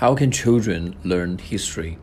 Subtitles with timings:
[0.00, 1.98] how can children learn history?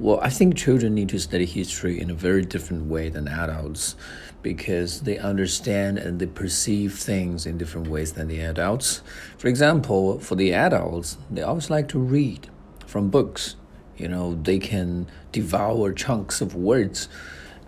[0.00, 3.94] Well, I think children need to study history in a very different way than adults
[4.42, 9.02] because they understand and they perceive things in different ways than the adults.
[9.38, 12.48] For example, for the adults, they always like to read
[12.86, 13.54] from books.
[13.96, 17.08] You know, they can devour chunks of words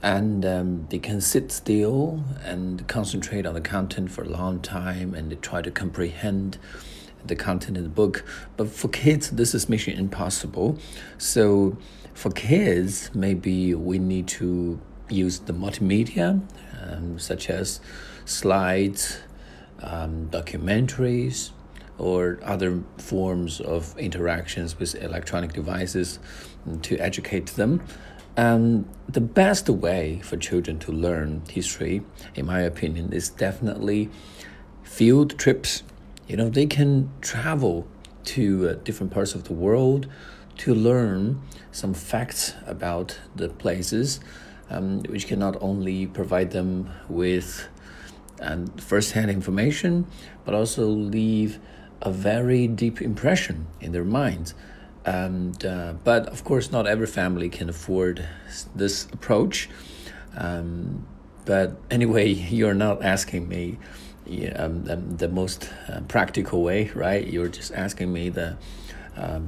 [0.03, 5.15] and um, they can sit still and concentrate on the content for a long time
[5.15, 6.59] and they try to comprehend
[7.27, 8.25] the content in the book.
[8.57, 10.79] But for kids, this is mission impossible.
[11.19, 11.77] So
[12.15, 16.41] for kids, maybe we need to use the multimedia,
[16.83, 17.81] um, such as
[18.25, 19.19] slides,
[19.81, 21.51] um, documentaries,
[21.99, 26.19] or other forms of interactions with electronic devices
[26.83, 27.83] to educate them.
[28.37, 32.03] Um, the best way for children to learn history,
[32.35, 34.11] in my opinion, is definitely
[34.83, 35.85] field trips.
[36.27, 37.87] You know, they can travel
[38.25, 40.07] to uh, different parts of the world
[40.59, 41.43] to learn
[41.73, 44.21] some facts about the places,
[44.71, 47.69] um, which can not only provide them with
[48.41, 50.07] um, first-hand information,
[50.45, 51.59] but also leave
[52.01, 54.55] a very deep impression in their minds.
[55.05, 58.27] And uh, but of course, not every family can afford
[58.75, 59.69] this approach.
[60.37, 61.07] Um,
[61.45, 63.79] but anyway, you're not asking me
[64.57, 67.27] um, the, the most uh, practical way, right?
[67.27, 68.57] You're just asking me the
[69.17, 69.43] um,